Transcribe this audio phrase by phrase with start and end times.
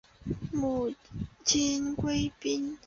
[0.51, 0.89] 母
[1.45, 2.75] 殷贵嫔。